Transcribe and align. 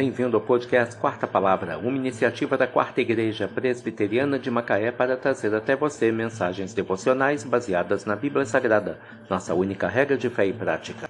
Bem-vindo 0.00 0.34
ao 0.34 0.42
podcast 0.42 0.96
Quarta 0.96 1.26
Palavra, 1.26 1.76
uma 1.76 1.94
iniciativa 1.94 2.56
da 2.56 2.66
Quarta 2.66 3.02
Igreja 3.02 3.46
Presbiteriana 3.46 4.38
de 4.38 4.50
Macaé 4.50 4.90
para 4.90 5.14
trazer 5.14 5.54
até 5.54 5.76
você 5.76 6.10
mensagens 6.10 6.72
devocionais 6.72 7.44
baseadas 7.44 8.06
na 8.06 8.16
Bíblia 8.16 8.46
Sagrada, 8.46 8.98
nossa 9.28 9.54
única 9.54 9.86
regra 9.88 10.16
de 10.16 10.30
fé 10.30 10.46
e 10.46 10.54
prática. 10.54 11.06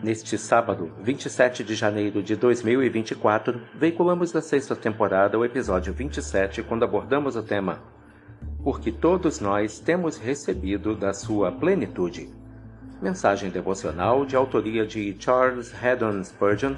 Neste 0.00 0.38
sábado, 0.38 0.92
27 1.00 1.64
de 1.64 1.74
janeiro 1.74 2.22
de 2.22 2.36
2024, 2.36 3.60
veiculamos 3.74 4.30
da 4.30 4.40
sexta 4.40 4.76
temporada 4.76 5.36
o 5.36 5.44
episódio 5.44 5.92
27, 5.92 6.62
quando 6.62 6.84
abordamos 6.84 7.34
o 7.34 7.42
tema 7.42 7.82
Porque 8.62 8.92
todos 8.92 9.40
nós 9.40 9.80
temos 9.80 10.16
recebido 10.16 10.94
da 10.94 11.12
sua 11.12 11.50
plenitude. 11.50 12.32
Mensagem 13.02 13.50
devocional 13.50 14.24
de 14.24 14.36
autoria 14.36 14.86
de 14.86 15.14
Charles 15.18 15.74
Haddon 15.84 16.24
Spurgeon, 16.24 16.74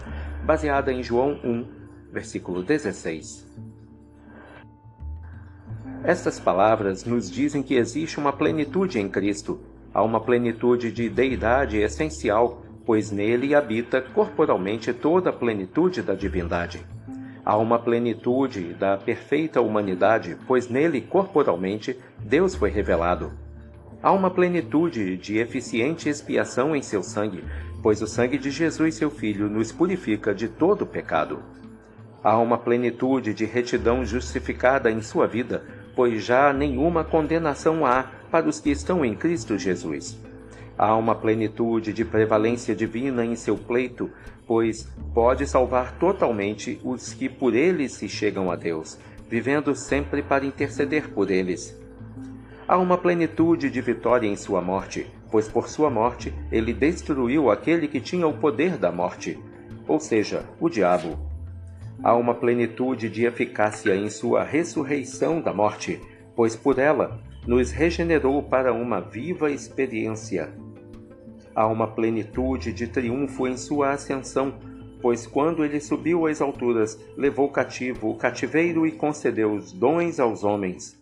baseada 0.48 0.91
em 0.91 1.02
João 1.02 1.38
1, 1.45 1.66
versículo 2.11 2.62
16. 2.62 3.47
Estas 6.02 6.41
palavras 6.41 7.05
nos 7.05 7.30
dizem 7.30 7.62
que 7.62 7.75
existe 7.75 8.19
uma 8.19 8.33
plenitude 8.33 8.98
em 8.98 9.11
Cristo. 9.11 9.61
Há 9.92 10.03
uma 10.03 10.19
plenitude 10.19 10.91
de 10.91 11.11
deidade 11.11 11.77
essencial, 11.77 12.62
pois 12.87 13.11
nele 13.11 13.55
habita 13.55 14.01
corporalmente 14.01 14.91
toda 14.95 15.29
a 15.29 15.34
plenitude 15.34 16.01
da 16.01 16.15
divindade. 16.15 16.80
Há 17.45 17.55
uma 17.59 17.78
plenitude 17.78 18.73
da 18.73 18.97
perfeita 18.97 19.61
humanidade, 19.61 20.34
pois 20.47 20.67
nele 20.67 21.03
corporalmente 21.03 21.95
Deus 22.20 22.55
foi 22.55 22.70
revelado. 22.70 23.30
Há 24.01 24.12
uma 24.12 24.30
plenitude 24.30 25.16
de 25.16 25.38
eficiente 25.38 26.09
expiação 26.09 26.75
em 26.75 26.83
seu 26.83 27.02
sangue, 27.02 27.43
pois 27.83 28.01
o 28.01 28.06
sangue 28.06 28.39
de 28.39 28.48
Jesus, 28.48 28.95
seu 28.95 29.11
Filho, 29.11 29.48
nos 29.48 29.73
purifica 29.73 30.33
de 30.33 30.48
todo 30.48 30.86
pecado. 30.86 31.42
Há 32.22 32.39
uma 32.39 32.56
plenitude 32.56 33.34
de 33.34 33.45
retidão 33.45 34.05
justificada 34.05 34.89
em 34.89 35.03
sua 35.03 35.27
vida, 35.27 35.64
pois 35.97 36.22
já 36.22 36.53
nenhuma 36.53 37.03
condenação 37.03 37.84
há 37.84 38.05
para 38.31 38.48
os 38.48 38.61
que 38.61 38.70
estão 38.70 39.05
em 39.05 39.17
Cristo 39.17 39.59
Jesus. 39.59 40.17
Há 40.77 40.94
uma 40.94 41.17
plenitude 41.17 41.92
de 41.92 42.05
prevalência 42.05 42.77
divina 42.77 43.25
em 43.25 43.34
seu 43.34 43.56
pleito, 43.59 44.09
pois 44.47 44.89
pode 45.12 45.44
salvar 45.44 45.98
totalmente 45.98 46.81
os 46.84 47.12
que 47.12 47.28
por 47.28 47.53
ele 47.53 47.89
se 47.89 48.09
chegam 48.09 48.48
a 48.48 48.55
Deus, 48.55 48.97
vivendo 49.28 49.75
sempre 49.75 50.22
para 50.22 50.47
interceder 50.47 51.09
por 51.09 51.33
eles. 51.33 51.77
Há 52.69 52.77
uma 52.77 52.98
plenitude 52.98 53.70
de 53.70 53.80
vitória 53.80 54.28
em 54.28 54.36
sua 54.36 54.61
morte, 54.61 55.06
pois 55.30 55.48
por 55.48 55.70
sua 55.70 55.88
morte 55.88 56.34
ele 56.52 56.75
destruiu 56.75 57.50
aquele 57.50 57.88
que 57.88 57.98
tinha 57.98 58.27
o 58.27 58.36
poder 58.36 58.77
da 58.77 58.92
morte, 58.92 59.42
ou 59.86 59.98
seja, 59.98 60.44
o 60.60 60.69
diabo. 60.69 61.19
Há 62.05 62.14
uma 62.14 62.34
plenitude 62.34 63.08
de 63.08 63.25
eficácia 63.25 63.97
em 63.97 64.10
sua 64.10 64.44
ressurreição 64.44 65.41
da 65.41 65.50
morte, 65.50 65.98
pois 66.36 66.55
por 66.55 66.78
ela 66.78 67.19
nos 67.47 67.70
regenerou 67.70 68.42
para 68.42 68.70
uma 68.70 69.00
viva 69.00 69.50
experiência. 69.50 70.53
Há 71.55 71.66
uma 71.66 71.86
plenitude 71.86 72.70
de 72.70 72.86
triunfo 72.86 73.48
em 73.48 73.56
sua 73.56 73.92
ascensão, 73.92 74.53
pois 75.00 75.27
quando 75.27 75.64
ele 75.64 75.80
subiu 75.80 76.27
às 76.27 76.42
alturas, 76.42 77.00
levou 77.16 77.48
cativo 77.48 78.10
o 78.10 78.16
cativeiro 78.16 78.86
e 78.86 78.92
concedeu 78.92 79.55
os 79.55 79.72
dons 79.72 80.20
aos 80.20 80.44
homens. 80.44 80.98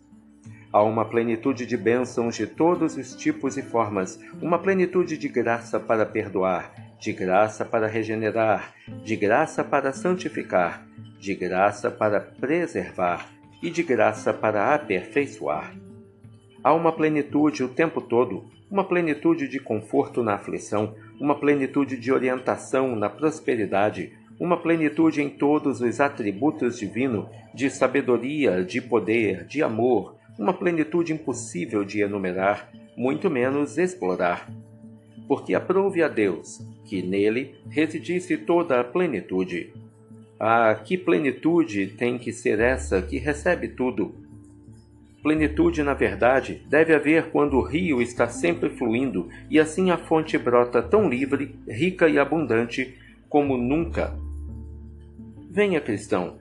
Há 0.71 0.83
uma 0.83 1.05
plenitude 1.05 1.65
de 1.65 1.77
bênçãos 1.77 2.35
de 2.35 2.45
todos 2.45 2.97
os 2.97 3.15
tipos 3.15 3.57
e 3.57 3.61
formas, 3.61 4.19
uma 4.41 4.59
plenitude 4.59 5.17
de 5.17 5.29
graça 5.29 5.79
para 5.79 6.05
perdoar, 6.05 6.73
de 6.99 7.13
graça 7.13 7.63
para 7.63 7.87
regenerar, 7.87 8.73
de 9.03 9.15
graça 9.15 9.63
para 9.63 9.93
santificar, 9.93 10.85
de 11.19 11.33
graça 11.33 11.89
para 11.89 12.19
preservar 12.19 13.29
e 13.63 13.69
de 13.69 13.81
graça 13.81 14.33
para 14.33 14.73
aperfeiçoar. 14.73 15.73
Há 16.61 16.73
uma 16.73 16.91
plenitude 16.91 17.63
o 17.63 17.69
tempo 17.69 18.01
todo, 18.01 18.43
uma 18.69 18.83
plenitude 18.83 19.47
de 19.47 19.59
conforto 19.59 20.21
na 20.21 20.33
aflição, 20.33 20.95
uma 21.17 21.39
plenitude 21.39 21.97
de 21.97 22.11
orientação 22.11 22.93
na 22.93 23.09
prosperidade, 23.09 24.11
uma 24.37 24.57
plenitude 24.57 25.21
em 25.21 25.29
todos 25.29 25.79
os 25.79 26.01
atributos 26.01 26.77
divinos, 26.77 27.27
de 27.53 27.69
sabedoria, 27.69 28.63
de 28.63 28.81
poder, 28.81 29.45
de 29.45 29.63
amor, 29.63 30.16
uma 30.37 30.53
plenitude 30.53 31.13
impossível 31.13 31.83
de 31.83 32.01
enumerar, 32.01 32.71
muito 32.95 33.29
menos 33.29 33.77
explorar. 33.77 34.49
Porque 35.27 35.53
aprouve 35.53 36.03
a 36.03 36.07
Deus 36.07 36.59
que 36.85 37.01
nele 37.01 37.55
residisse 37.69 38.37
toda 38.37 38.79
a 38.79 38.83
plenitude. 38.83 39.73
Ah, 40.39 40.73
que 40.75 40.97
plenitude 40.97 41.87
tem 41.87 42.17
que 42.17 42.31
ser 42.31 42.59
essa 42.59 43.01
que 43.01 43.17
recebe 43.17 43.67
tudo? 43.67 44.15
Plenitude, 45.21 45.83
na 45.83 45.93
verdade, 45.93 46.61
deve 46.69 46.93
haver 46.93 47.31
quando 47.31 47.57
o 47.57 47.61
rio 47.61 48.01
está 48.01 48.29
sempre 48.29 48.69
fluindo 48.69 49.27
e 49.49 49.59
assim 49.59 49.91
a 49.91 49.97
fonte 49.97 50.37
brota 50.37 50.81
tão 50.81 51.09
livre, 51.09 51.55
rica 51.67 52.07
e 52.07 52.17
abundante 52.17 52.95
como 53.27 53.57
nunca. 53.57 54.17
Venha, 55.49 55.81
cristão, 55.81 56.37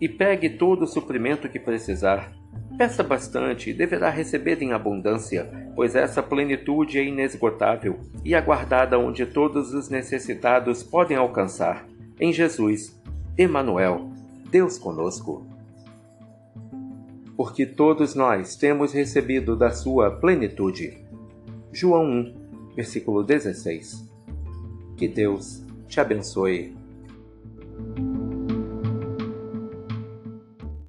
e 0.00 0.08
pegue 0.08 0.48
todo 0.48 0.84
o 0.84 0.86
suprimento 0.86 1.48
que 1.48 1.58
precisar 1.58 2.39
Peça 2.76 3.02
bastante 3.02 3.70
e 3.70 3.74
deverá 3.74 4.08
receber 4.08 4.62
em 4.62 4.72
abundância, 4.72 5.50
pois 5.74 5.94
essa 5.94 6.22
plenitude 6.22 6.98
é 6.98 7.04
inesgotável 7.04 8.00
e 8.24 8.34
aguardada 8.34 8.98
onde 8.98 9.26
todos 9.26 9.74
os 9.74 9.90
necessitados 9.90 10.82
podem 10.82 11.16
alcançar. 11.16 11.86
Em 12.18 12.32
Jesus, 12.32 12.98
Emanuel, 13.36 14.10
Deus 14.50 14.78
conosco. 14.78 15.46
Porque 17.36 17.64
todos 17.64 18.14
nós 18.14 18.56
temos 18.56 18.92
recebido 18.92 19.56
da 19.56 19.70
sua 19.70 20.10
plenitude. 20.10 20.98
João 21.72 22.04
1, 22.04 22.74
versículo 22.76 23.22
16. 23.22 24.08
Que 24.96 25.08
Deus 25.08 25.64
te 25.86 26.00
abençoe. 26.00 26.79